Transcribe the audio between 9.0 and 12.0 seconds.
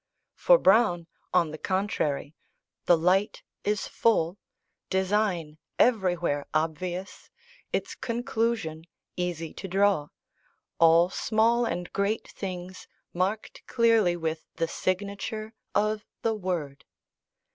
easy to draw, all small and